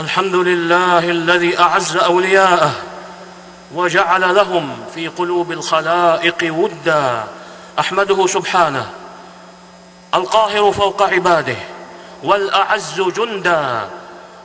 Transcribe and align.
الحمد 0.00 0.34
لله 0.34 0.98
الذي 0.98 1.58
أعز 1.58 1.96
أولياءه 1.96 2.70
وجعل 3.74 4.34
لهم 4.34 4.76
في 4.94 5.08
قلوب 5.08 5.52
الخلائق 5.52 6.54
ودا 6.54 7.24
أحمده 7.78 8.26
سبحانه 8.26 8.86
القاهر 10.14 10.72
فوق 10.72 11.02
عباده 11.02 11.56
والأعز 12.22 13.00
جندا 13.00 13.88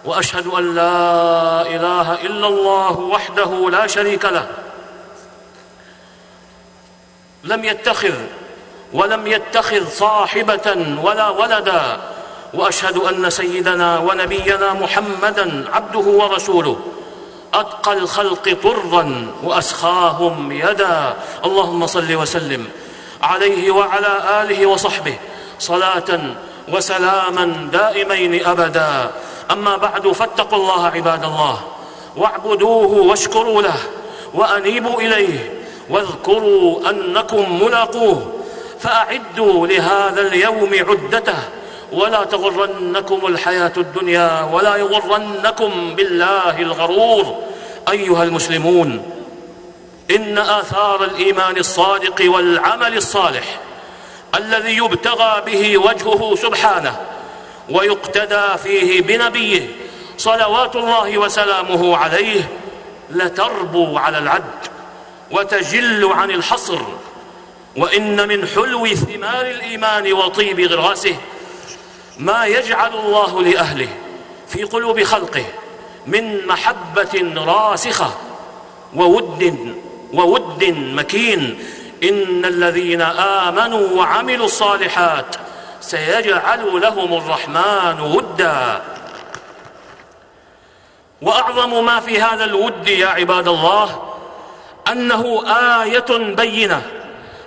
وأشهد 0.06 0.48
أن 0.48 0.76
لا 0.76 1.62
إله 1.62 2.14
إلا 2.14 2.48
الله 2.48 3.00
وحده 3.00 3.70
لا 3.70 3.88
شريك 3.88 4.26
له 4.26 4.48
لم 7.44 7.66
يتخذ 7.66 8.16
ولم 8.94 9.28
يتخذ 9.28 9.90
صاحبة 9.90 10.98
ولا 11.04 11.30
ولدا 11.30 12.15
وأشهد 12.56 12.98
أن 12.98 13.30
سيدنا 13.30 14.00
ونبينا 14.00 14.74
محمدا 14.74 15.66
عبده 15.74 16.00
ورسوله. 16.00 16.80
أتقى 17.54 17.94
الخلق 17.94 18.58
طرا 18.64 19.28
وأسخاهم 19.44 20.52
يدا. 20.52 21.14
اللهم 21.46 21.88
صل 21.88 22.16
وسلم 22.16 22.68
عليه 23.24 23.72
وعلى 23.72 24.42
آله 24.42 24.66
وصحبه. 24.66 25.16
صلاة 25.60 26.20
وسلاما 26.74 27.70
دائمين 27.72 28.46
ابدا. 28.46 29.12
أما 29.52 29.78
بعد 29.78 30.08
فاتقوا 30.08 30.60
الله 30.60 30.88
عباد 30.88 31.24
الله. 31.24 31.60
واعبدوه 32.18 32.92
واشكروا 32.92 33.62
له 33.62 33.78
وأنيبوا 34.34 35.02
إليه. 35.02 35.64
واذكروا 35.90 36.90
أنكم 36.90 37.64
ملاقوه. 37.64 38.32
فأعدوا 38.80 39.68
لهذا 39.68 40.22
اليوم 40.22 40.72
عدته. 40.74 41.40
ولا 41.92 42.24
تغرنكم 42.24 43.28
الحياة 43.28 43.74
الدنيا 43.78 44.50
ولا 44.54 44.76
يغرنكم 44.76 45.96
بالله 45.96 46.60
الغرور. 46.60 47.44
أيها 47.92 48.24
المسلمون 48.24 49.12
إن 50.12 50.38
آثار 50.38 51.04
الإيمان 51.04 51.58
الصادق 51.58 52.32
والعمل 52.32 52.98
الصالح 52.98 53.60
الذي 54.36 54.78
يبتغى 54.78 55.42
به 55.46 55.78
وجهه 55.78 56.36
سبحانه 56.36 56.96
ويقتدى 57.70 58.58
فيه 58.64 59.02
بنبيه 59.02 59.68
صلوات 60.18 60.76
الله 60.76 61.18
وسلامه 61.18 61.98
عليه 61.98 62.50
لتربو 63.12 63.98
على 63.98 64.18
العد 64.18 64.44
وتجل 65.32 66.06
عن 66.06 66.32
الحصر. 66.32 66.80
وإن 67.78 68.28
من 68.28 68.48
حلو 68.48 68.88
ثمار 68.88 69.46
الإيمان 69.46 70.14
وطيب 70.14 70.60
غراسه 70.60 71.16
ما 72.18 72.46
يجعل 72.46 72.94
الله 72.94 73.42
لأهله 73.42 73.90
في 74.48 74.64
قلوب 74.64 75.04
خلقه 75.04 75.46
من 76.08 76.48
محبة 76.48 77.34
راسخة 77.38 78.12
وود 78.96 79.76
وود 80.14 80.64
مكين. 80.78 81.60
إن 82.04 82.46
الذين 82.46 83.02
آمنوا 83.02 83.90
وعملوا 83.98 84.46
الصالحات 84.46 85.36
سيجعل 85.82 86.82
لهم 86.82 87.14
الرحمن 87.14 88.00
ودا. 88.00 88.82
وأعظم 91.22 91.86
ما 91.86 92.00
في 92.00 92.22
هذا 92.22 92.44
الود 92.44 92.88
يا 92.88 93.08
عباد 93.08 93.48
الله 93.48 94.14
أنه 94.92 95.44
آية 95.84 96.18
بينة 96.18 96.82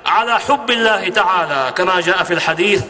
على 0.07 0.39
حب 0.39 0.71
الله 0.71 1.09
تعالى 1.09 1.73
كما 1.73 2.01
جاء 2.01 2.23
في 2.23 2.35
الحديث 2.35 2.83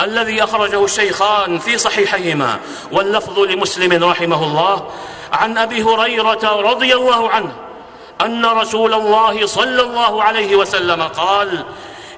الذي 0.00 0.44
أخرجه 0.44 0.84
الشيخان 0.84 1.58
في 1.58 1.78
صحيحيهما 1.78 2.58
واللفظ 2.92 3.38
لمسلم 3.38 4.04
رحمه 4.04 4.44
الله 4.44 4.90
عن 5.32 5.58
أبي 5.58 5.82
هريرة 5.82 6.60
رضي 6.60 6.94
الله 6.94 7.30
عنه 7.30 7.52
أن 8.20 8.46
رسول 8.46 8.94
الله 8.94 9.46
صلى 9.46 9.82
الله 9.82 10.22
عليه 10.22 10.56
وسلم 10.56 11.02
قال 11.02 11.64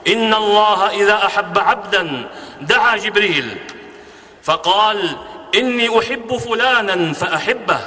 إن 0.08 0.34
الله 0.34 0.90
إذا 0.90 1.27
أحب 1.27 1.58
عبدا 1.58 2.29
دعا 2.61 2.96
جبريل 2.96 3.57
فقال 4.42 5.17
إني 5.55 5.98
أحب 5.98 6.36
فلانا 6.36 7.12
فأحبه. 7.12 7.80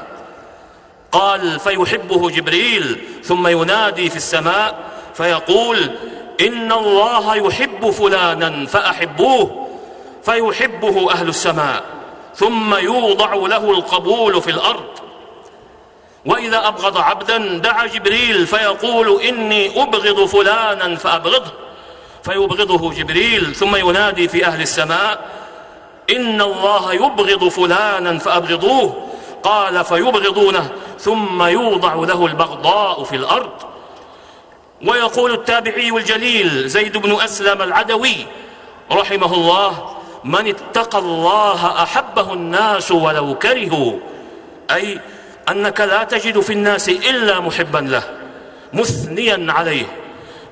قال 1.11 1.59
فيحبه 1.59 2.29
جبريل 2.29 3.03
ثم 3.23 3.47
ينادي 3.47 4.09
في 4.09 4.15
السماء 4.15 4.79
فيقول 5.13 5.91
إن 6.41 6.71
الله 6.71 7.35
يحب 7.35 7.89
فلانا 7.89 8.65
فأحبوه. 8.65 9.64
فيحبه 10.25 11.11
أهل 11.11 11.29
السماء 11.29 11.83
ثم 12.35 12.75
يوضع 12.75 13.33
له 13.33 13.71
القبول 13.71 14.41
في 14.41 14.51
الأرض. 14.51 14.85
وإذا 16.25 16.67
أبغض 16.67 16.97
عبدا 16.97 17.37
دعا 17.57 17.85
جبريل 17.85 18.47
فيقول 18.47 19.21
إني 19.21 19.83
أبغض 19.83 20.25
فلانا 20.25 20.95
فأبغضه. 20.95 21.51
فيبغضه 22.23 22.93
جبريل 22.93 23.55
ثم 23.55 23.75
ينادي 23.75 24.27
في 24.27 24.45
أهل 24.45 24.61
السماء 24.61 25.29
إن 26.09 26.41
الله 26.41 26.93
يبغض 26.93 27.47
فلانا 27.47 28.19
فأبغضوه. 28.19 29.07
قال 29.43 29.85
فيبغضونه 29.85 30.69
ثم 30.99 31.43
يوضع 31.43 31.93
له 31.93 32.25
البغضاء 32.25 33.03
في 33.03 33.15
الأرض. 33.15 33.51
ويقول 34.87 35.31
التابعي 35.31 35.89
الجليل 35.89 36.69
زيد 36.69 36.97
بن 36.97 37.21
أسلم 37.21 37.61
العدوي 37.61 38.25
رحمه 38.91 39.33
الله 39.33 39.94
من 40.25 40.47
اتقى 40.47 40.99
الله 40.99 41.83
أحبه 41.83 42.33
الناس 42.33 42.91
ولو 42.91 43.35
كرهوا. 43.35 43.93
أي 44.71 44.99
أنك 45.49 45.81
لا 45.81 46.03
تجد 46.03 46.39
في 46.39 46.53
الناس 46.53 46.89
إلا 46.89 47.39
محبا 47.39 47.77
له 47.77 48.03
مثنيا 48.73 49.53
عليه 49.53 49.85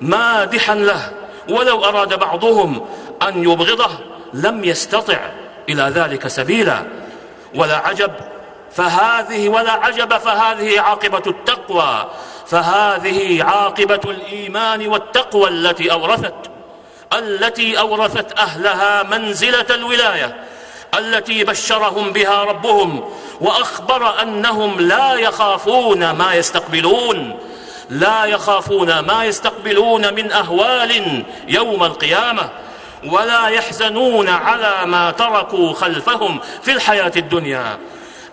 مادحا 0.01 0.75
له. 0.75 1.11
ولو 1.49 1.85
أراد 1.85 2.19
بعضهم 2.19 2.85
أن 3.27 3.43
يبغضه 3.43 3.91
لم 4.33 4.63
يستطع 4.63 5.17
إلى 5.69 5.83
ذلك 5.83 6.27
سبيلا. 6.27 6.83
ولا 7.55 7.77
عجب 7.77 8.11
فهذه 8.71 9.49
ولا 9.49 9.71
عجب 9.71 10.17
فهذه 10.17 10.81
عاقبة 10.81 11.23
التقوى. 11.27 12.09
فهذه 12.47 13.43
عاقبة 13.43 14.01
الإيمان 14.05 14.87
والتقوى 14.87 15.49
التي 15.49 15.91
أورثت. 15.91 16.52
التي 17.17 17.79
أورثت 17.79 18.39
أهلها 18.39 19.03
منزلة 19.03 19.65
الولاية 19.69 20.35
التي 20.97 21.43
بشرهم 21.43 22.11
بها 22.11 22.43
ربهم 22.43 23.03
وأخبر 23.41 24.21
أنهم 24.21 24.79
لا 24.79 25.13
يخافون 25.13 26.11
ما 26.11 26.33
يستقبلون 26.33 27.39
لا 27.89 28.25
يخافون 28.25 28.99
ما 28.99 29.25
يستقبلون 29.25 30.13
من 30.13 30.31
أهوال 30.31 31.23
يوم 31.47 31.83
القيامة 31.83 32.49
ولا 33.05 33.47
يحزنون 33.47 34.29
على 34.29 34.85
ما 34.85 35.11
تركوا 35.11 35.73
خلفهم 35.73 36.39
في 36.61 36.71
الحياة 36.71 37.11
الدنيا. 37.17 37.77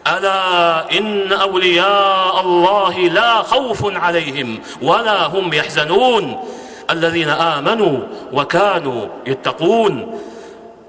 ألا 0.06 0.98
إن 0.98 1.32
أولياء 1.32 2.41
الله 2.41 2.98
لا 2.98 3.42
خوف 3.42 3.97
عليهم 3.97 4.60
ولا 4.82 5.26
هم 5.26 5.52
يحزنون. 5.52 6.44
الذين 6.90 7.28
آمنوا 7.28 7.98
وكانوا 8.32 9.06
يتقون. 9.26 10.20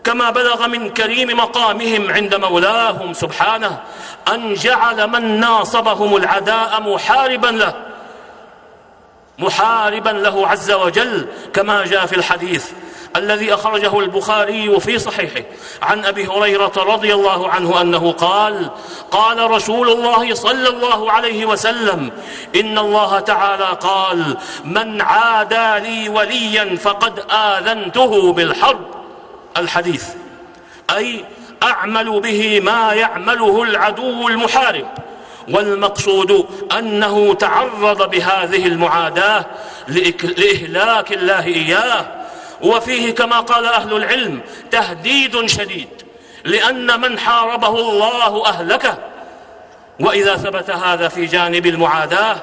كما 0.04 0.30
بلغ 0.30 0.68
من 0.68 0.90
كريم 0.90 1.38
مقامهم 1.38 2.12
عند 2.12 2.36
مولاهم 2.36 3.14
سبحانه 3.14 3.80
أن 4.34 4.54
جعل 4.54 5.08
من 5.08 5.40
ناصبهم 5.40 6.16
العداء 6.16 6.82
محاربا 6.82 7.48
له 7.48 7.74
محاربا 9.40 10.10
له 10.10 10.48
عز 10.48 10.72
وجل 10.72 11.28
كما 11.54 11.86
جاء 11.86 12.06
في 12.06 12.16
الحديث. 12.16 12.72
الذي 13.16 13.54
أخرجه 13.54 14.00
البخاري 14.00 14.80
في 14.80 15.00
صحيحه. 15.00 15.42
عن 15.82 16.06
أبي 16.06 16.28
هريرة 16.28 16.72
رضي 16.78 17.14
الله 17.14 17.50
عنه 17.50 17.82
أنه 17.82 18.12
قال 18.12 18.70
قال 19.12 19.52
رسول 19.52 19.90
الله 19.90 20.34
صلى 20.34 20.70
الله 20.70 21.12
عليه 21.12 21.46
وسلم 21.46 22.12
إن 22.56 22.78
الله 22.78 23.20
تعالى 23.20 23.78
قال 23.82 24.38
من 24.66 25.02
عادى 25.02 25.90
لي 25.90 26.10
وليا 26.10 26.76
فقد 26.76 27.24
آذنته 27.32 28.34
بالحرب 28.34 28.86
الحديث 29.58 30.06
أي 30.96 31.26
أعمل 31.64 32.20
به 32.20 32.60
ما 32.60 32.94
يعمله 32.94 33.64
العدو 33.64 34.28
المحارب. 34.28 34.88
والمقصود 35.50 36.46
أنه 36.78 37.34
تعرض 37.34 38.10
بهذه 38.10 38.66
المعاداة 38.66 39.46
لإهلاك 39.88 41.14
الله 41.14 41.46
إياه 41.46 42.21
وفيه 42.64 43.16
كما 43.16 43.40
قال 43.40 43.66
أهل 43.66 43.94
العلم 43.94 44.42
تهديد 44.72 45.46
شديد 45.46 45.88
لأن 46.44 47.02
من 47.02 47.20
حاربه 47.20 47.80
الله 47.80 48.46
أهلكه. 48.46 48.98
وإذا 50.00 50.36
ثبت 50.36 50.70
هذا 50.70 51.08
في 51.08 51.26
جانب 51.26 51.66
المعاداة 51.66 52.38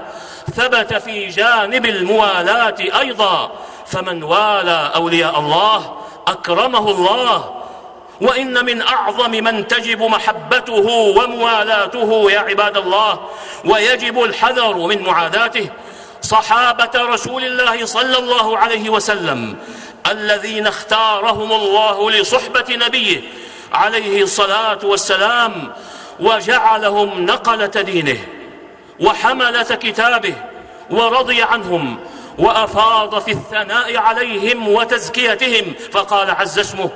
ثبت 0.54 0.94
في 0.94 1.26
جانب 1.26 1.86
الموالاة 1.86 2.76
أيضا. 3.00 3.52
فمن 3.86 4.22
والى 4.22 4.90
أولياء 4.94 5.40
الله 5.40 5.96
أكرمه 6.26 6.90
الله. 6.90 7.54
وإن 8.20 8.64
من 8.64 8.82
أعظم 8.82 9.30
من 9.30 9.68
تجب 9.68 10.02
محبته 10.02 10.86
وموالاته 11.16 12.30
يا 12.30 12.40
عباد 12.40 12.76
الله 12.76 13.20
ويجب 13.64 14.22
الحذر 14.22 14.76
من 14.76 15.02
معاداته. 15.02 15.70
صحابة 16.22 16.90
رسول 16.94 17.44
الله 17.44 17.86
صلى 17.86 18.18
الله 18.18 18.58
عليه 18.58 18.90
وسلم 18.90 19.56
الذين 20.10 20.66
اختارهم 20.66 21.52
الله 21.52 22.10
لصحبة 22.10 22.64
نبيه 22.70 23.22
عليه 23.72 24.22
الصلاة 24.22 24.78
والسلام 24.82 25.72
وجعلهم 26.20 27.26
نقلة 27.26 27.66
دينه 27.66 28.18
وحملة 29.00 29.62
كتابه 29.62 30.34
ورضي 30.90 31.42
عنهم 31.42 31.98
وأفاض 32.38 33.18
في 33.22 33.30
الثناء 33.30 33.96
عليهم 33.96 34.68
وتزكيتهم. 34.68 35.74
فقال 35.92 36.30
عز 36.30 36.58
اسمه 36.58 36.90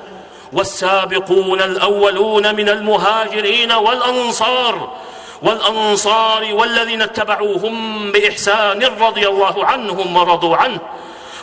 والسابقون 0.52 1.60
الأولون 1.62 2.54
من 2.54 2.68
المهاجرين 2.68 3.72
والأنصار 3.72 4.96
والأنصار 5.42 6.54
والذين 6.54 7.02
اتبعوهم 7.02 8.12
بإحسان 8.12 8.82
رضي 9.00 9.28
الله 9.28 9.64
عنهم 9.64 10.16
ورضوا 10.16 10.56
عنه. 10.56 10.80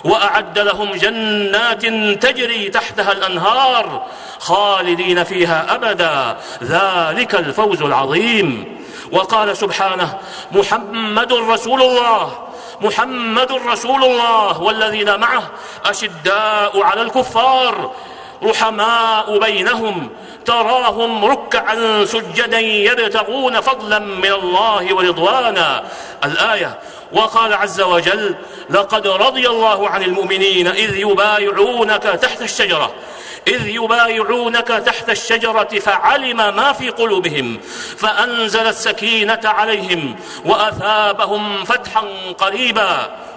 وأعد 0.04 0.60
لهم 0.60 0.92
جنات 0.92 1.86
تجري 2.24 2.70
تحتها 2.70 3.12
الأنهار 3.12 4.06
خالدين 4.40 5.24
فيها 5.24 5.76
أبدا. 5.76 6.38
ذلك 6.64 7.36
الفوز 7.36 7.82
العظيم. 7.82 8.80
وقال 9.12 9.58
سبحانه 9.58 10.18
محمد 10.52 11.34
رسول 11.34 11.82
الله 11.82 12.50
محمد 12.82 13.52
رسول 13.52 14.04
الله 14.04 14.62
والذين 14.62 15.20
معه 15.20 15.44
أشداء 15.86 16.82
على 16.82 17.02
الكفار 17.02 17.92
رحماء 18.44 19.40
بينهم 19.40 20.10
تراهم 20.46 21.26
ركعا 21.26 22.06
سجدا 22.06 22.60
يبتغون 22.60 23.62
فضلا 23.62 24.00
من 24.00 24.32
الله 24.32 24.96
ورضوانا. 24.96 25.84
الآية 26.26 26.80
وقال 27.12 27.54
عز 27.54 27.82
وجل 27.82 28.36
لقد 28.70 29.08
رضي 29.08 29.50
الله 29.50 29.90
عن 29.90 30.04
المؤمنين 30.04 30.68
إذ 30.68 30.98
يبايعونك 30.98 32.04
تحت 32.04 32.42
الشجرة 32.42 32.94
إذ 33.48 33.68
يبايعونك 33.68 34.68
تحت 34.68 35.10
الشجرة 35.10 35.80
فعلم 35.80 36.38
ما 36.38 36.74
في 36.74 36.90
قلوبهم 36.90 37.60
فأنزل 37.98 38.68
السكينة 38.68 39.40
عليهم 39.44 40.16
وأثابهم 40.46 41.64
فتحا 41.64 42.04
قريبا 42.38 43.12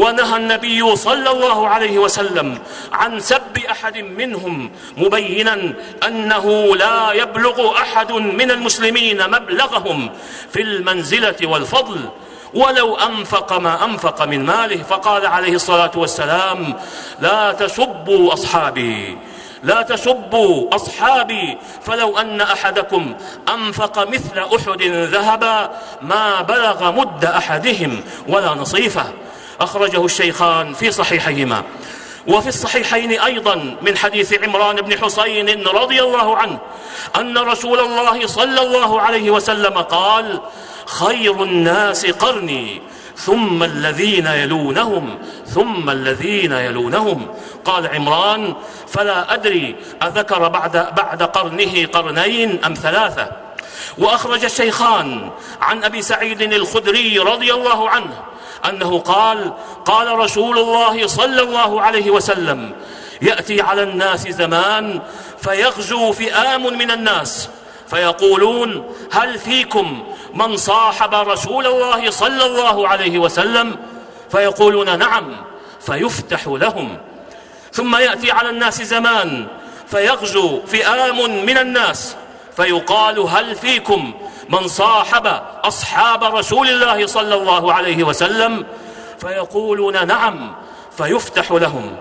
ونهى 0.00 0.36
النبي 0.36 0.96
صلى 0.96 1.30
الله 1.30 1.68
عليه 1.68 1.98
وسلم 1.98 2.58
عن 2.92 3.20
سب 3.20 3.58
أحد 3.70 3.96
منهم 3.98 4.70
مبينا 4.96 5.74
أنه 6.06 6.76
لا 6.76 7.12
يبلغ 7.12 7.76
أحد 7.76 8.12
من 8.12 8.50
المسلمين 8.50 9.30
مبلغهم 9.30 10.10
في 10.52 10.62
المنزلة 10.62 11.36
والفضل 11.42 11.96
ولو 12.54 12.96
أنفق 12.96 13.52
ما 13.52 13.84
أنفق 13.84 14.22
من 14.22 14.46
ماله 14.46 14.82
فقال 14.82 15.26
عليه 15.26 15.54
الصلاة 15.54 15.90
والسلام 15.96 16.74
لا 17.20 17.52
تسبوا 17.52 18.32
أصحابي 18.32 19.18
لا 19.62 19.82
تسبوا 19.82 20.74
أصحابي 20.74 21.58
فلو 21.82 22.18
أن 22.18 22.40
أحدكم 22.40 23.14
أنفق 23.54 24.08
مثل 24.08 24.38
أحد 24.38 24.82
ذهبا 24.82 25.70
ما 26.02 26.42
بلغ 26.42 26.92
مد 26.92 27.24
أحدهم 27.24 28.00
ولا 28.28 28.54
نصيفه. 28.54 29.04
أخرجه 29.60 30.04
الشيخان 30.04 30.72
في 30.72 30.90
صحيحيهما. 30.90 31.62
وفي 32.26 32.48
الصحيحين 32.48 33.20
أيضا 33.20 33.76
من 33.82 33.96
حديث 33.96 34.42
عمران 34.42 34.76
بن 34.76 34.98
حسين 34.98 35.66
رضي 35.66 36.02
الله 36.02 36.36
عنه 36.36 36.58
أن 37.16 37.38
رسول 37.38 37.80
الله 37.80 38.26
صلى 38.26 38.62
الله 38.62 39.00
عليه 39.00 39.30
وسلم 39.30 39.78
قال 39.78 40.40
خير 40.86 41.42
الناس 41.42 42.06
قرني 42.06 42.82
ثم 43.16 43.62
الذين 43.62 44.26
يلونهم 44.26 45.18
ثم 45.46 45.90
الذين 45.90 46.52
يلونهم. 46.52 47.34
قال 47.64 47.86
عمران 47.86 48.54
فلا 48.88 49.34
أدري 49.34 49.76
أذكر 50.02 50.48
بعد, 50.48 50.94
بعد 50.94 51.22
قرنه 51.22 51.86
قرنين 51.86 52.64
أم 52.64 52.74
ثلاثة. 52.74 53.30
وأخرج 53.98 54.44
الشيخان 54.44 55.30
عن 55.60 55.84
أبي 55.84 56.02
سعيد 56.02 56.42
الخدري 56.42 57.18
رضي 57.18 57.54
الله 57.54 57.88
عنه 57.88 58.29
أنه 58.68 58.98
قال 58.98 59.52
قال 59.84 60.18
رسول 60.18 60.58
الله 60.58 61.06
صلى 61.06 61.42
الله 61.42 61.82
عليه 61.82 62.10
وسلم 62.10 62.72
يأتي 63.22 63.60
على 63.60 63.82
الناس 63.82 64.28
زمان 64.28 65.00
فيغزو 65.42 66.12
فئام 66.12 66.78
من 66.78 66.90
الناس 66.90 67.48
فيقولون 67.88 68.94
هل 69.12 69.38
فيكم 69.38 70.04
من 70.34 70.56
صاحب 70.56 71.14
رسول 71.14 71.66
الله 71.66 72.10
صلى 72.10 72.46
الله 72.46 72.88
عليه 72.88 73.18
وسلم؟ 73.18 73.76
فيقولون 74.30 74.98
نعم 74.98 75.36
فيفتح 75.80 76.46
لهم. 76.46 76.98
ثم 77.72 77.96
يأتي 77.96 78.30
على 78.30 78.50
الناس 78.50 78.82
زمان 78.82 79.46
فيغزو 79.86 80.60
فئام 80.66 81.46
من 81.46 81.58
الناس 81.58 82.16
فيقال 82.56 83.18
هل 83.18 83.54
فيكم 83.54 84.12
من 84.50 84.68
صاحب 84.68 85.26
أصحاب 85.64 86.24
رسول 86.24 86.68
الله 86.68 87.06
صلى 87.06 87.34
الله 87.34 87.72
عليه 87.72 88.04
وسلم 88.04 88.66
فيقولون 89.20 90.06
نعم 90.06 90.54
فيفتح 90.96 91.52
لهم. 91.52 91.96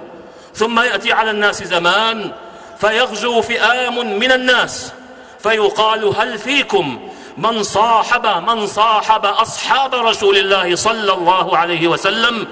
ثم 0.56 0.80
يأتي 0.80 1.14
على 1.14 1.32
الناس 1.32 1.64
زمان 1.64 2.32
فيغزو 2.78 3.42
فئام 3.42 4.20
من 4.20 4.32
الناس 4.32 4.94
فيقال 5.40 6.14
هل 6.18 6.38
فيكم 6.38 7.10
من 7.38 7.64
صاحب 7.64 8.26
من 8.48 8.68
صاحب 8.68 9.26
أصحاب 9.26 9.96
رسول 9.96 10.38
الله 10.38 10.76
صلى 10.76 11.14
الله 11.14 11.58
عليه 11.58 11.88
وسلم؟ 11.88 12.48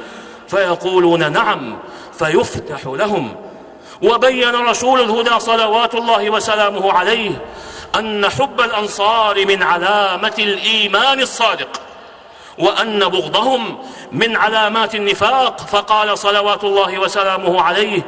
فيقولون 0.47 1.31
نعم 1.31 1.77
فيفتح 2.19 2.85
لهم. 2.85 3.35
وبين 4.01 4.55
رسول 4.55 5.01
الهدى 5.01 5.39
صلوات 5.39 5.95
الله 5.95 6.29
وسلامه 6.29 6.93
عليه 6.93 7.31
أن 7.95 8.29
حب 8.29 8.61
الأنصار 8.61 9.45
من 9.45 9.63
علامة 9.63 10.33
الإيمان 10.39 11.19
الصادق 11.19 11.81
وأن 12.57 12.99
بغضهم 12.99 13.77
من 14.11 14.35
علامات 14.35 14.95
النفاق 14.95 15.59
فقال 15.59 16.17
صلوات 16.17 16.63
الله 16.63 16.99
وسلامه 16.99 17.61
عليه 17.61 18.01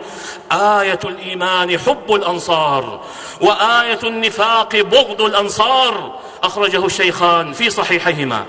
آية 0.51 1.00
الإيمان 1.06 1.80
حب 1.80 2.13
الأنصار 2.13 3.01
وآية 3.42 4.00
النفاق 4.03 4.75
بغض 4.75 5.22
الأنصار 5.22 6.20
أخرجه 6.44 6.86
الشيخان 6.86 7.53
في 7.53 7.70
صحيحهما 7.70 8.46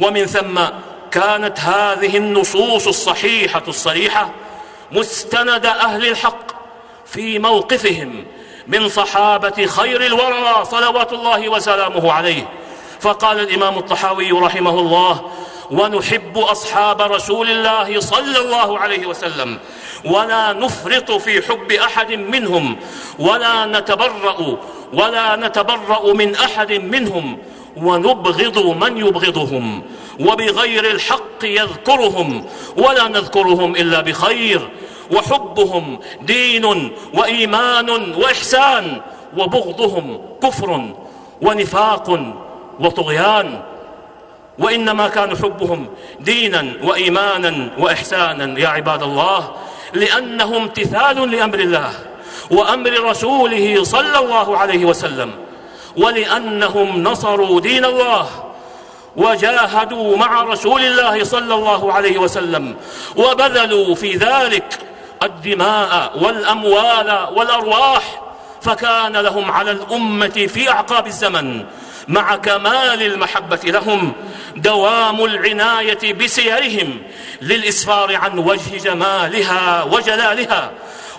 ومن 0.00 0.26
ثم 0.26 0.60
كانت 1.10 1.60
هذه 1.60 2.16
النصوص 2.16 2.86
الصحيحة 2.86 3.62
الصريحة 3.68 4.30
مستند 4.92 5.66
أهل 5.66 6.08
الحق 6.08 6.50
في 7.06 7.38
موقفهم 7.38 8.24
من 8.66 8.88
صحابة 8.88 9.66
خير 9.66 10.06
الورى 10.06 10.64
صلوات 10.64 11.12
الله 11.12 11.48
وسلامه 11.48 12.12
عليه. 12.12 12.48
فقال 13.00 13.40
الإمام 13.40 13.78
الطحاوي 13.78 14.30
رحمه 14.30 14.80
الله 14.80 15.30
ونحب 15.70 16.38
أصحاب 16.38 17.00
رسول 17.00 17.50
الله 17.50 18.00
صلى 18.00 18.38
الله 18.38 18.78
عليه 18.78 19.06
وسلم 19.06 19.58
ولا 20.04 20.52
نفرط 20.52 21.12
في 21.12 21.42
حب 21.42 21.72
أحد 21.72 22.12
منهم 22.12 22.76
ولا 23.18 23.66
نتبرأ 23.66 24.56
ولا 24.92 25.36
نتبرأ 25.36 26.12
من 26.12 26.34
أحد 26.34 26.72
منهم 26.72 27.38
ونبغض 27.76 28.58
من 28.58 28.98
يبغضهم 28.98 29.82
وبغير 30.20 30.90
الحق 30.90 31.44
يذكرهم 31.44 32.46
ولا 32.76 33.08
نذكرهم 33.08 33.76
إلا 33.76 34.00
بخير 34.00 34.68
وحبهم 35.12 35.98
دين 36.22 36.92
وإيمان 37.14 37.90
وإحسان 38.14 39.00
وبغضهم 39.36 40.20
كفر 40.42 40.84
ونفاق 41.42 42.20
وطغيان. 42.80 43.62
وإنما 44.58 45.08
كان 45.08 45.36
حبهم 45.36 45.86
دينا 46.20 46.72
وإيمانا 46.84 47.70
وإحسانا 47.78 48.60
يا 48.60 48.68
عباد 48.68 49.02
الله 49.02 49.50
لأنه 49.92 50.56
امتثال 50.56 51.30
لأمر 51.30 51.58
الله 51.58 51.90
وأمر 52.50 52.90
رسوله 52.90 53.84
صلى 53.84 54.18
الله 54.18 54.58
عليه 54.58 54.84
وسلم 54.84 55.30
ولأنهم 55.96 57.02
نصروا 57.02 57.60
دين 57.60 57.84
الله 57.84 58.26
وجاهدوا 59.16 60.16
مع 60.16 60.42
رسول 60.42 60.80
الله 60.80 61.24
صلى 61.24 61.54
الله 61.54 61.92
عليه 61.92 62.18
وسلم 62.18 62.76
وبذلوا 63.16 63.94
في 63.94 64.16
ذلك 64.16 64.78
الدماء 65.22 66.12
والأموال 66.22 67.28
والأرواح 67.32 68.22
فكان 68.62 69.16
لهم 69.16 69.50
على 69.50 69.70
الأمة 69.70 70.48
في 70.54 70.70
أعقاب 70.70 71.06
الزمن 71.06 71.64
مع 72.08 72.36
كمال 72.36 73.02
المحبة 73.02 73.60
لهم 73.64 74.12
دوام 74.56 75.24
العناية 75.24 76.12
بسيرهم 76.12 77.02
للإسفار 77.42 78.16
عن 78.16 78.38
وجه 78.38 78.76
جمالها 78.84 79.82
وجلالها 79.82 80.70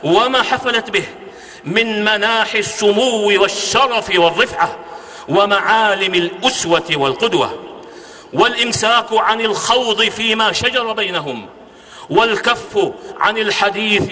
وما 0.04 0.42
حفلت 0.42 0.90
به 0.90 1.06
من 1.66 2.04
مناحي 2.04 2.60
السمو 2.60 3.42
والشرف 3.42 4.20
والرفعة 4.20 4.80
ومعالم 5.30 6.14
الأسوة 6.14 6.92
والقدوة 6.92 7.60
والإمساك 8.34 9.08
عن 9.12 9.42
الخوض 9.42 10.04
فيما 10.04 10.52
شجر 10.52 10.92
بينهم 10.92 11.46
والكف 12.12 12.92
عن 13.20 13.38
الحديث 13.38 14.12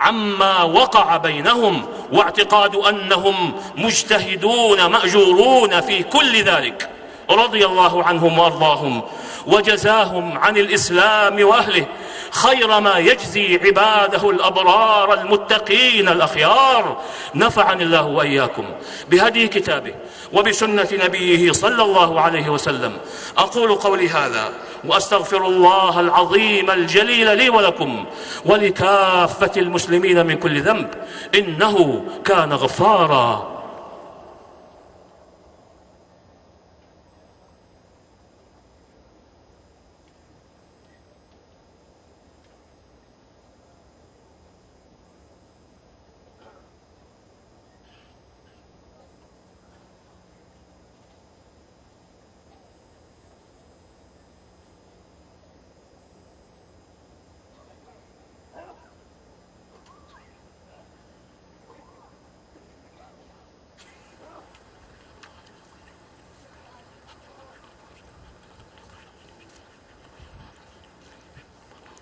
عما 0.00 0.62
وقع 0.62 1.16
بينهم 1.16 1.86
واعتقاد 2.12 2.76
أنهم 2.76 3.52
مجتهدون 3.76 4.86
مأجورون 4.86 5.80
في 5.80 6.02
كل 6.02 6.42
ذلك. 6.42 6.88
رضي 7.30 7.66
الله 7.66 8.04
عنهم 8.04 8.38
وأرضاهم 8.38 9.02
وجزاهم 9.46 10.38
عن 10.38 10.56
الإسلام 10.56 11.44
وأهله. 11.44 11.86
خير 12.30 12.80
ما 12.80 12.98
يجزي 12.98 13.60
عباده 13.64 14.30
الأبرار 14.30 15.14
المتقين 15.14 16.08
الأخيار. 16.08 16.96
نفعني 17.34 17.82
الله 17.82 18.06
وإياكم 18.06 18.64
بهدي 19.10 19.48
كتابه 19.48 19.94
وبسنة 20.32 20.88
نبيه 20.92 21.52
صلى 21.52 21.82
الله 21.82 22.20
عليه 22.20 22.48
وسلم. 22.48 22.92
أقول 23.38 23.74
قولي 23.74 24.08
هذا 24.08 24.52
وأستغفر 24.84 25.46
الله 25.46 26.00
العظيم 26.00 26.70
الجليل 26.70 27.36
لي 27.36 27.50
ولكم 27.50 28.04
ولكافة 28.44 29.52
المسلمين 29.56 30.26
من 30.26 30.36
كل 30.36 30.62
ذنب. 30.62 30.88
إنه 31.34 32.04
كان 32.24 32.52
غفارا. 32.52 33.49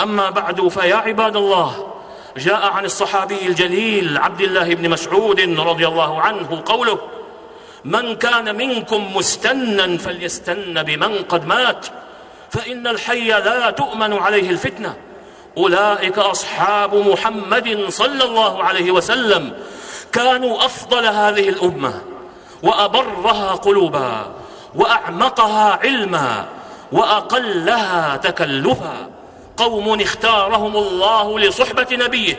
أما 0.00 0.30
بعد 0.30 0.68
فيا 0.68 0.96
عباد 0.96 1.36
الله 1.36 1.94
جاء 2.36 2.66
عن 2.66 2.84
الصحابي 2.84 3.46
الجليل 3.46 4.18
عبد 4.18 4.40
الله 4.40 4.74
بن 4.74 4.90
مسعود 4.90 5.40
رضي 5.58 5.86
الله 5.88 6.20
عنه 6.20 6.62
قوله 6.66 6.98
من 7.84 8.16
كان 8.16 8.56
منكم 8.56 9.16
مستنا 9.16 9.98
فليستن 9.98 10.82
بمن 10.82 11.18
قد 11.28 11.46
مات 11.46 11.86
فإن 12.50 12.86
الحي 12.86 13.28
لا 13.28 13.70
تؤمن 13.70 14.12
عليه 14.12 14.50
الفتنة. 14.50 14.96
أولئك 15.56 16.18
أصحاب 16.18 16.94
محمد 16.94 17.84
صلى 17.88 18.24
الله 18.24 18.64
عليه 18.64 18.90
وسلم 18.90 19.52
كانوا 20.12 20.64
أفضل 20.64 21.06
هذه 21.06 21.48
الأمة 21.48 21.94
وأبرها 22.62 23.52
قلوبا 23.52 24.26
وأعمقها 24.74 25.78
علما 25.82 26.46
وأقلها 26.92 28.16
تكلفا. 28.16 29.17
قوم 29.58 30.00
اختارهم 30.00 30.76
الله 30.76 31.38
لصحبة 31.38 31.86
نبيه 31.92 32.38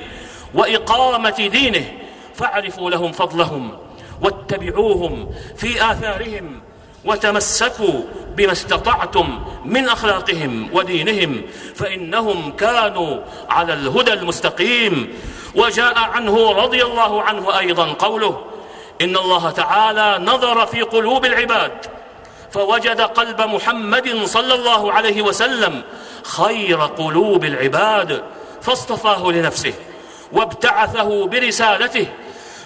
وإقامة 0.54 1.50
دينه 1.52 1.94
فاعرفوا 2.36 2.90
لهم 2.90 3.12
فضلهم 3.12 3.78
واتبعوهم 4.22 5.30
في 5.58 5.92
آثارهم 5.92 6.62
وتمسكوا 7.06 8.02
بما 8.36 8.52
استطعتم 8.52 9.40
من 9.66 9.90
أخلاقهم 9.90 10.70
ودينهم 10.74 11.42
فإنهم 11.76 12.52
كانوا 12.52 13.22
على 13.50 13.74
الهدى 13.74 14.14
المستقيم. 14.14 15.14
وجاء 15.56 15.98
عنه 15.98 16.52
رضي 16.52 16.84
الله 16.84 17.24
عنه 17.24 17.60
أيضا 17.60 17.86
قوله 17.86 18.42
إن 19.02 19.18
الله 19.18 19.50
تعالى 19.50 20.26
نظر 20.26 20.66
في 20.66 20.82
قلوب 20.82 21.26
العباد 21.26 21.72
فوجد 22.52 23.02
قلب 23.02 23.42
محمد 23.42 24.26
صلى 24.26 24.54
الله 24.54 24.94
عليه 24.94 25.22
وسلم 25.22 25.82
خير 26.24 26.82
قلوب 26.82 27.46
العباد 27.46 28.24
فاصطفاه 28.62 29.32
لنفسه 29.32 29.74
وابتعثه 30.32 31.28
برسالته 31.28 32.08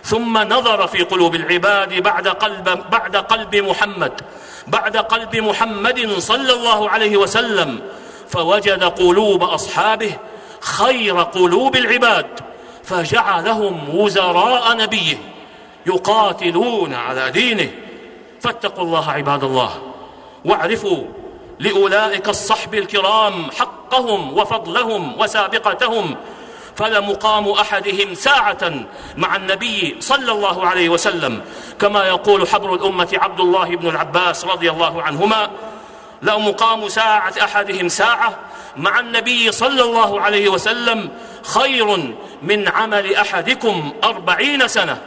ثم 0.04 0.38
نظر 0.38 0.88
في 0.88 1.04
قلوب 1.04 1.36
العباد 1.36 1.94
بعد 1.94 2.28
قلب 2.28 2.84
بعد 2.92 3.16
قلب 3.16 3.56
محمد 3.56 4.22
بعد 4.68 4.98
قلب 4.98 5.36
محمد 5.36 6.10
صلى 6.18 6.54
الله 6.54 6.90
عليه 6.90 7.18
وسلم 7.18 7.82
فوجد 8.30 8.84
قلوب 8.84 9.44
أصحابه 9.44 10.14
خير 10.60 11.22
قلوب 11.22 11.76
العباد 11.76 12.26
فجعلهم 12.84 13.96
وزراء 13.96 14.78
نبيه 14.78 15.18
يقاتلون 15.86 16.94
على 16.94 17.32
دينه. 17.32 17.70
فاتقوا 18.42 18.84
الله 18.84 19.12
عباد 19.12 19.44
الله 19.44 19.72
واعرفوا 20.46 21.04
لأولئك 21.60 22.30
الصحب 22.30 22.76
الكرام 22.76 23.52
حقهم 23.52 24.38
وفضلهم 24.38 25.20
وسابقتهم 25.20 26.16
فلمقام 26.76 27.50
أحدهم 27.50 28.14
ساعة 28.14 28.72
مع 29.18 29.36
النبي 29.36 29.96
صلى 30.00 30.32
الله 30.32 30.68
عليه 30.68 30.90
وسلم. 30.90 31.42
كما 31.82 32.08
يقول 32.08 32.48
حبر 32.48 32.74
الأمة 32.74 33.10
عبد 33.14 33.40
الله 33.40 33.76
بن 33.76 33.90
العباس 33.90 34.46
رضي 34.46 34.72
الله 34.72 35.04
عنهما 35.04 35.50
لمقام 36.22 36.90
ساعة 36.90 37.34
أحدهم 37.44 37.88
ساعة 37.88 38.40
مع 38.78 39.00
النبي 39.00 39.52
صلى 39.52 39.82
الله 39.82 40.22
عليه 40.22 40.50
وسلم 40.50 41.10
خير 41.44 42.16
من 42.42 42.68
عمل 42.68 43.16
أحدكم 43.16 43.94
أربعين 44.04 44.68
سنة. 44.68 44.98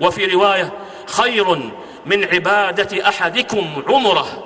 وفي 0.00 0.26
رواية 0.26 0.72
خير 1.06 1.70
من 2.06 2.24
عبادة 2.24 3.08
أحدكم 3.08 3.82
عمره. 3.88 4.44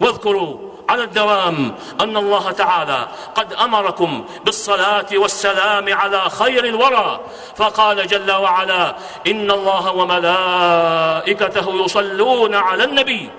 واذكروا 0.00 0.71
على 0.88 1.04
الدوام 1.04 1.74
أن 2.00 2.16
الله 2.16 2.50
تعالى 2.50 3.08
قد 3.34 3.52
أمركم 3.52 4.24
بالصلاة 4.44 5.06
والسلام 5.12 5.94
على 5.94 6.20
خير 6.30 6.64
الورى. 6.64 7.20
فقال 7.56 8.06
جل 8.06 8.32
وعلا 8.32 8.96
إن 9.26 9.50
الله 9.50 9.92
وملائكته 9.92 11.84
يصلون 11.84 12.54
على 12.54 12.84
النبي. 12.84 13.30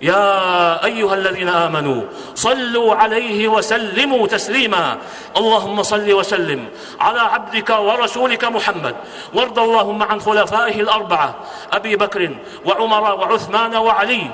يا 0.00 0.84
أيها 0.84 1.14
الذين 1.14 1.48
آمنوا 1.48 2.02
صلوا 2.34 2.94
عليه 2.94 3.48
وسلموا 3.48 4.26
تسليما. 4.26 4.98
اللهم 5.36 5.82
صل 5.82 6.12
وسلم 6.12 6.68
على 7.00 7.20
عبدك 7.20 7.70
ورسولك 7.70 8.44
محمد. 8.44 8.96
وارض 9.34 9.58
اللهم 9.58 10.02
عن 10.02 10.20
خلفائه 10.20 10.80
الأربعة 10.80 11.34
أبي 11.72 11.96
بكر 11.96 12.30
وعمر 12.64 13.14
وعثمان 13.14 13.76
وعلي. 13.76 14.30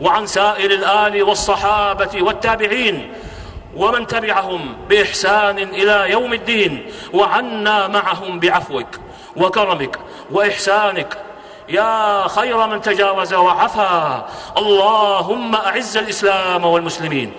وعن 0.00 0.26
سائر 0.26 0.70
الآل 0.70 1.22
والصحابة 1.22 2.22
والتابعين 2.22 3.12
ومن 3.76 4.06
تبعهم 4.06 4.76
بإحسان 4.88 5.58
إلى 5.58 6.10
يوم 6.10 6.32
الدين 6.32 6.86
وعنا 7.12 7.88
معهم 7.88 8.40
بعفوك 8.40 8.86
وكرمك 9.36 9.98
وإحسانك. 10.30 11.18
يا 11.68 12.28
خير 12.28 12.66
من 12.66 12.80
تجاوز 12.80 13.34
وعفا. 13.34 14.28
اللهم 14.56 15.54
أعز 15.54 15.96
الإسلام 15.96 16.64
والمسلمين. 16.64 17.32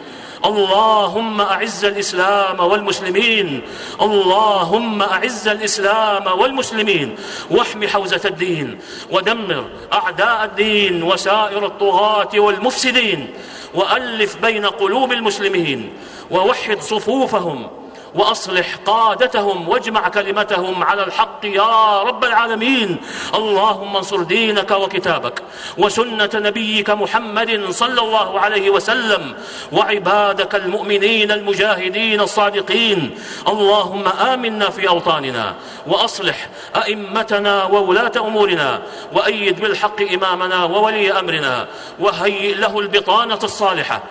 اللهم 0.46 1.42
أعز 1.42 1.86
الإسلام 1.86 2.60
والمسلمين. 2.60 3.62
اللهم 4.02 5.02
أعز 5.02 5.48
الإسلام 5.48 6.40
والمسلمين. 6.40 7.16
واحم 7.52 7.88
حوزة 7.88 8.22
الدين. 8.26 8.80
ودمر 9.12 9.66
أعداء 9.94 10.46
الدين 10.46 11.04
وسائر 11.04 11.66
الطغاة 11.66 12.40
والمفسدين. 12.40 13.34
وألف 13.74 14.38
بين 14.42 14.66
قلوب 14.66 15.12
المسلمين. 15.12 15.94
ووحد 16.32 16.82
صفوفهم. 16.82 17.68
وأصلح 18.16 18.76
قادتهم 18.86 19.70
واجمع 19.70 20.10
كلمتهم 20.10 20.84
على 20.84 21.04
الحق 21.04 21.40
يا 21.44 22.02
رب 22.02 22.24
العالمين. 22.24 22.98
اللهم 23.36 23.96
انصر 23.96 24.22
دينك 24.24 24.72
وكتابك 24.72 25.42
وسنة 25.78 26.30
نبيك 26.34 26.90
محمد 26.90 27.66
صلى 27.70 28.02
الله 28.02 28.40
عليه 28.40 28.70
وسلم 28.70 29.34
وعبادك 29.72 30.56
المؤمنين 30.56 31.32
المجاهدين 31.32 32.22
الصادقين. 32.22 33.18
اللهم 33.48 34.08
آمنا 34.08 34.70
في 34.70 34.88
أوطاننا 34.88 35.56
وأصلح 35.88 36.50
أئمتنا 36.76 37.64
وولاة 37.64 38.12
أمورنا 38.18 38.82
وأيد 39.14 39.60
بالحق 39.60 40.02
إمامنا 40.14 40.64
وولي 40.64 41.20
أمرنا 41.20 41.68
وهيئ 42.00 42.56
له 42.56 42.80
البطانة 42.80 43.40
الصالحة 43.44 44.04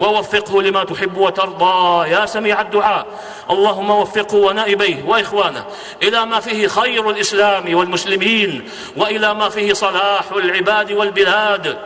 ووفقه 0.00 0.62
لما 0.62 0.84
تحب 0.84 1.16
وترضى. 1.16 2.08
يا 2.10 2.26
سميع 2.26 2.60
الدعاء 2.60 3.06
اللهم 3.50 3.90
وفقه 3.90 4.36
ونائبيه 4.36 5.04
وإخوانه 5.06 5.64
إلى 6.02 6.26
ما 6.26 6.40
فيه 6.40 6.68
خير 6.68 7.10
الإسلام 7.10 7.74
والمسلمين 7.74 8.68
وإلى 8.96 9.34
ما 9.34 9.48
فيه 9.48 9.72
صلاح 9.72 10.24
العباد 10.32 10.92
والبلاد. 10.92 11.78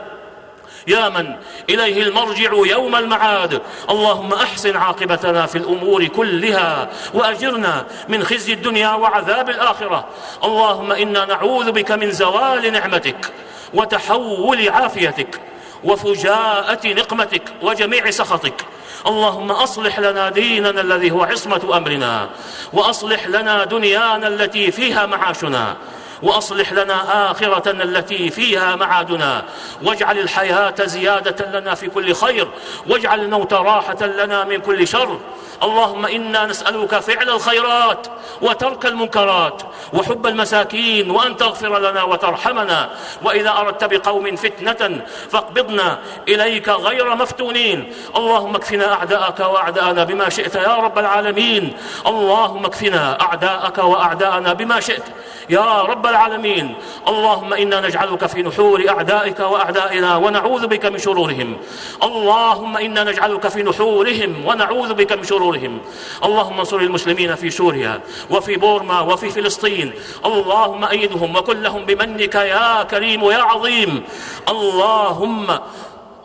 يا 0.87 1.09
من 1.09 1.37
إليه 1.71 2.03
المرجع 2.03 2.51
يوم 2.53 2.97
المعاد. 2.97 3.63
اللهم 3.91 4.33
أحسن 4.33 4.77
عاقبتنا 4.77 5.47
في 5.47 5.59
الأمور 5.59 6.07
كلها 6.07 6.89
وأجرنا 7.15 7.87
من 8.09 8.25
خزي 8.25 8.53
الدنيا 8.53 8.91
وعذاب 8.95 9.51
الآخرة. 9.51 10.07
اللهم 10.45 10.93
إنا 10.93 11.25
نعوذ 11.25 11.73
بك 11.73 11.91
من 11.93 12.11
زوال 12.11 12.73
نعمتك 12.73 13.33
وتحول 13.75 14.69
عافيتك 14.69 15.41
وفجاءة 15.85 16.87
نقمتك 16.87 17.43
وجميع 17.63 18.11
سخطك. 18.11 18.65
اللهم 19.07 19.51
أصلح 19.51 19.99
لنا 19.99 20.29
ديننا 20.29 20.81
الذي 20.81 21.11
هو 21.11 21.23
عصمة 21.23 21.77
أمرنا 21.77 22.29
وأصلح 22.73 23.27
لنا 23.27 23.65
دنيانا 23.65 24.29
التي 24.29 24.71
فيها 24.71 25.07
معاشنا. 25.07 25.77
وأصلح 26.23 26.73
لنا 26.73 27.31
آخرتنا 27.31 27.85
التي 27.85 28.31
فيها 28.31 28.77
معادنا. 28.77 29.45
واجعل 29.83 30.19
الحياة 30.19 30.75
زيادة 30.81 31.61
لنا 31.61 31.75
في 31.75 31.87
كل 31.87 32.15
خير. 32.15 32.49
واجعل 32.87 33.21
الموت 33.21 33.53
راحة 33.53 34.07
لنا 34.07 34.45
من 34.45 34.61
كل 34.61 34.89
شر. 34.89 35.19
اللهم 35.63 36.07
إنا 36.07 36.47
نسألك 36.47 36.95
فعل 36.95 37.29
الخيرات 37.29 38.07
وترك 38.43 38.87
المنكرات 38.87 39.63
وحب 39.93 40.27
المساكين 40.27 41.11
وأن 41.11 41.37
تغفر 41.37 41.79
لنا 41.79 42.03
وترحمنا. 42.03 42.91
وإذا 43.23 43.51
أردت 43.51 43.85
بقوم 43.85 44.37
فتنة 44.37 45.03
فاقبضنا 45.31 45.99
إليك 46.29 46.69
غير 46.69 47.15
مفتونين. 47.15 47.93
اللهم 48.17 48.55
اكفنا 48.55 48.93
أعداءك 48.93 49.41
وأعداءنا 49.41 50.05
بما 50.05 50.29
شئت 50.29 50.55
يا 50.55 50.75
رب 50.75 50.99
العالمين. 50.99 51.77
اللهم 52.07 52.65
اكفنا 52.65 53.21
أعداءك 53.21 53.79
وأعداءنا 53.79 54.53
بما 54.53 54.81
شئت 54.81 55.05
يا 55.51 55.83
رب 55.83 56.07
العالمين. 56.11 56.75
اللهم 57.09 57.53
إنا 57.53 57.81
نجعلك 57.81 58.27
في 58.27 58.43
نحور 58.43 58.89
أعدائك 58.89 59.41
وأعدائنا 59.41 60.17
ونعوذ 60.17 60.67
بك 60.67 60.87
من 60.87 60.99
شرورهم. 60.99 61.57
اللهم 62.03 62.77
إنا 62.77 63.05
نجعلك 63.05 63.49
في 63.49 63.63
نحورهم 63.63 64.47
ونعوذ 64.47 64.95
بك 64.95 65.13
من 65.13 65.25
شرورهم. 65.25 65.79
اللهم 66.25 66.59
انصر 66.59 66.77
المسلمين 66.77 67.35
في 67.35 67.51
سوريا 67.51 68.01
وفي 68.31 68.57
بورما 68.57 69.01
وفي 69.01 69.31
فلسطين. 69.31 69.93
اللهم 70.25 70.85
أيدهم 70.85 71.37
وكن 71.37 71.63
لهم 71.63 71.85
بمنك 71.85 72.35
يا 72.35 72.83
كريم 72.83 73.31
يا 73.31 73.39
عظيم. 73.39 74.05
اللهم 74.49 75.47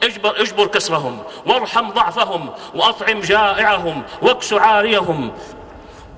اجبر, 0.03 0.41
اجبر 0.41 0.67
كسرهم 0.67 1.23
وارحم 1.45 1.89
ضعفهم 1.89 2.49
وأطعم 2.75 3.19
جائعهم 3.19 4.03
واكس 4.21 4.53
عاريهم. 4.53 5.31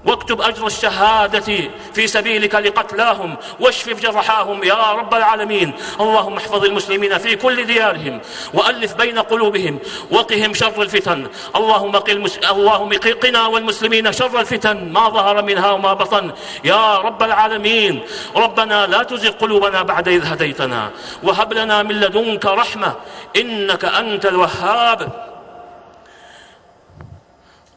واكتب 0.06 0.42
أجر 0.42 0.68
الشهادة 0.68 1.70
في 1.94 2.08
سبيلك 2.08 2.56
لقتلاهم 2.56 3.36
واشف 3.60 4.02
جرحاهم 4.02 4.64
يا 4.64 4.92
رب 4.92 5.14
العالمين. 5.14 5.74
اللهم 6.00 6.38
احفظ 6.38 6.66
المسلمين 6.66 7.18
في 7.18 7.36
كل 7.36 7.66
ديارهم 7.66 8.22
وألف 8.54 8.94
بين 8.94 9.20
قلوبهم 9.20 9.80
وقهم 10.12 10.54
شر 10.54 10.82
الفتن. 10.82 11.28
اللهم 11.56 11.92
قل 11.92 12.32
اللهم 12.52 12.94
قنا 13.24 13.48
والمسلمين 13.48 14.12
شر 14.14 14.40
الفتن. 14.40 14.92
ما 14.92 15.10
ظهر 15.10 15.42
منها 15.42 15.72
وما 15.72 15.94
بطن. 15.94 16.32
يا 16.64 16.98
رب 16.98 17.24
العالمين. 17.24 18.04
ربنا 18.36 18.88
لا 18.88 19.04
تزغ 19.04 19.30
قلوبنا 19.30 19.82
بعد 19.82 20.08
إذ 20.08 20.26
هديتنا. 20.26 20.90
وهب 21.24 21.54
لنا 21.54 21.84
من 21.84 22.00
لدنك 22.00 22.46
رحمة. 22.46 22.94
إنك 23.36 23.86
أنت 23.86 24.26
الوهاب. 24.26 25.35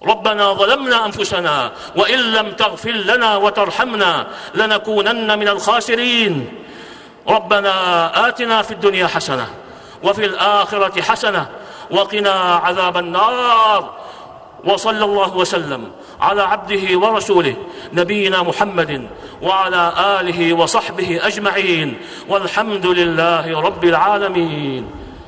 ربنا 0.06 0.52
ظلمنا 0.52 1.06
أنفسنا 1.06 1.72
وإن 1.96 2.18
لم 2.18 2.52
تغفر 2.52 2.90
لنا 2.90 3.37
وترحمنا 3.37 4.26
لنكونن 4.54 5.38
من 5.38 5.48
الخاسرين. 5.48 6.48
ربنا 7.28 8.28
آتنا 8.28 8.62
في 8.62 8.72
الدنيا 8.72 9.06
حسنة 9.06 9.46
وفي 10.02 10.24
الآخرة 10.24 11.02
حسنة 11.02 11.46
وقنا 11.90 12.30
عذاب 12.64 12.96
النار. 12.96 13.94
وصلى 14.64 15.04
الله 15.04 15.37
وسلم 15.37 15.90
على 16.20 16.42
عبده 16.42 16.98
ورسوله 16.98 17.56
نبينا 17.92 18.42
محمد 18.42 19.08
وعلى 19.42 19.92
آله 20.20 20.52
وصحبه 20.52 21.20
أجمعين. 21.22 21.98
والحمد 22.28 22.87
لله 22.87 23.61
رب 23.61 23.84
العالمين. 23.84 24.90